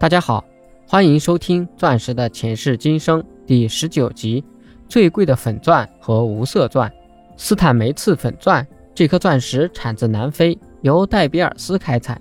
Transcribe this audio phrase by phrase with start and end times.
[0.00, 0.42] 大家好，
[0.88, 4.42] 欢迎收听《钻石的前世今生》第十九集：
[4.88, 6.90] 最贵的粉钻和无色钻。
[7.36, 12.18] 斯坦梅茨粉钻，这颗钻石产自南非，由戴比尔斯开采。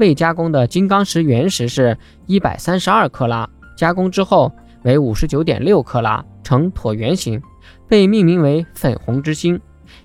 [0.00, 1.96] 未加工的金刚石原石是
[2.26, 4.50] 一百三十二克拉，加工之后
[4.82, 7.40] 为五十九点六克拉，呈椭圆形，
[7.88, 9.60] 被命名为“粉红之星”。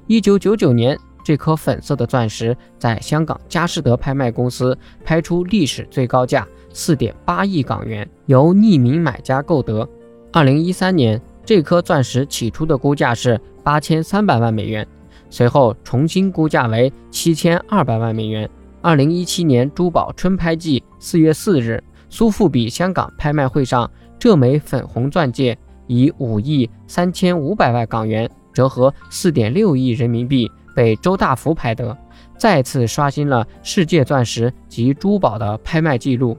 [0.06, 0.96] 一九九九年。
[1.26, 9.90] 这颗粉色的钻石在香港佳士得拍卖公司拍出历史最高价四点八亿港元，由匿名买家购得。
[10.32, 14.88] 二零一三年，这颗钻石起初的估价是八千三百万美元，
[15.32, 18.48] 随后重新估价为七千二百万美元。
[18.84, 25.58] 二零一七年珠宝春拍季四月四日，苏富比香港拍卖会上，这枚粉红钻戒
[25.88, 30.52] 以五亿三千五百万港元，折合四点六亿人民币。
[30.76, 31.98] 被周大福拍得，
[32.38, 36.38] 再次刷新了世界钻石及珠宝的拍卖记录。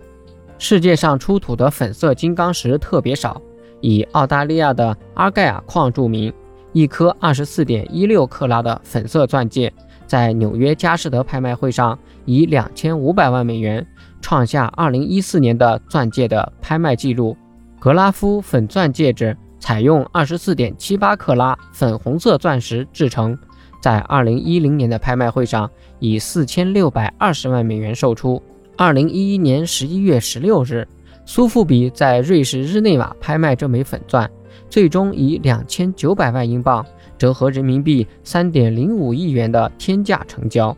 [0.59, 3.41] 世界上出土的粉色金刚石特别少，
[3.81, 6.33] 以澳大利亚的阿盖亚矿著名。
[6.73, 9.73] 一颗二十四点一六克拉的粉色钻戒，
[10.07, 13.87] 在纽约佳士得拍卖会上以两千五百万美元
[14.21, 17.35] 创下二零一四年的钻戒的拍卖记录。
[17.79, 23.39] 格拉夫粉钻戒指采用二十四点七八克拉粉红色钻石制成。
[23.81, 28.43] 在二零一零年的拍卖会上，以四千六百二十万美元售出。
[28.77, 30.87] 二零一一年十一月十六日，
[31.25, 34.31] 苏富比在瑞士日内瓦拍卖这枚粉钻，
[34.69, 36.85] 最终以两千九百万英镑
[37.17, 40.77] （折合人民币三点零五亿元）的天价成交。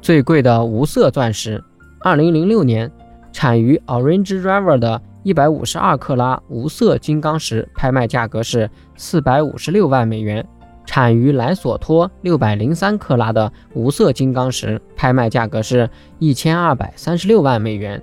[0.00, 1.62] 最贵的无色钻石，
[2.00, 2.90] 二零零六年
[3.32, 10.46] 产于 Orange River 的一百五十二克拉无色金刚石，拍卖价格是四百五十六万美元。
[10.92, 18.02] 产于兰索托六百零三克拉的无色金刚石，拍卖价格是一千二百三十六万美元。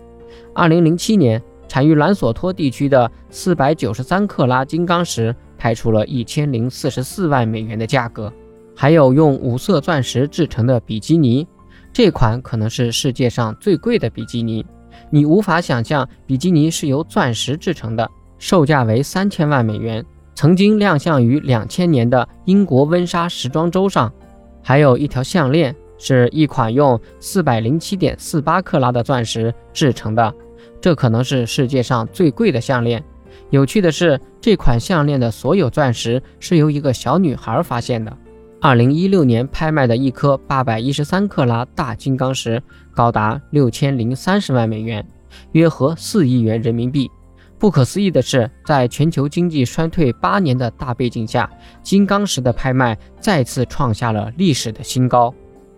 [0.55, 8.33] 二零零七年，产于兰索托地区的四百九十三克拉金刚石，拍出了一千零四十四万美元的价格。
[8.75, 11.47] 还有用无色钻石制成的比基尼，
[11.93, 14.65] 这款可能是世界上最贵的比基尼。
[15.11, 18.09] 你无法想象比基尼是由钻石制成的，
[18.39, 20.03] 售价为三千万美元。
[20.39, 24.09] 曾经亮相于两千年的英国温莎时装周上，
[24.63, 30.33] 还有一条项链，是一款用四百零七点四八克拉的钻石制成的，
[30.79, 33.03] 这可能是世界上最贵的项链。
[33.49, 38.17] 有趣的是，这款项链的所有钻石是由一个小女孩发现的。
[38.61, 42.63] 二零一六年拍卖的一颗八百一十三克拉大金刚石，
[42.95, 45.05] 高达六千零三十万美元，
[45.51, 47.11] 约合四亿元人民币。
[47.59, 51.49] 不可思议的是，在全球经济衰退八年的大背景下，
[51.83, 55.33] 金刚石的拍卖再次创下了历史的新高。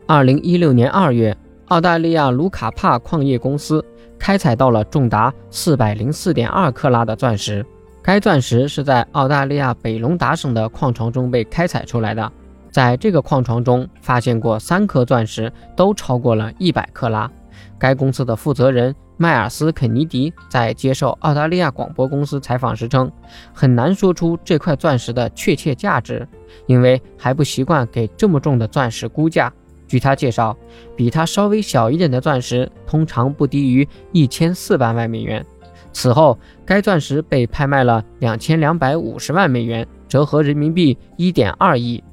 [0.06, 1.36] 二零一六年二月，
[1.70, 3.84] 澳大利亚卢卡帕矿业公司
[4.20, 7.66] 开采到了重达四百零四点二克拉的钻石。
[8.03, 12.31] 该钻石是在澳大利亚北龙达省的矿床中被开采出来的。
[12.70, 17.30] 在这个矿床中，发现过三颗钻石，都超过了一百克拉。
[17.79, 18.95] 该公司的负责人。
[19.17, 23.12] 迈尔斯·肯尼迪在接受澳大利亚广播公司采访时称
[23.53, 26.28] ：“很难说出这块钻石的确切价值，
[26.66, 29.53] 因为还不习惯给这么重的钻石估价。”
[29.88, 30.57] 据他介绍，
[30.95, 35.45] 比它稍微小一点的钻石通常不低于一千四百万美元。
[35.94, 42.03] 此后，该钻石被拍卖了两千两百五十万美元，折合人民币一点二亿。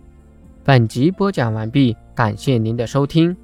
[0.62, 3.34] 本集播讲完毕，感谢您的收听。